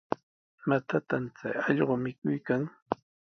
¿Imatataq 0.61 1.23
chay 1.37 1.55
allqu 1.67 1.95
mikuykan? 2.03 2.63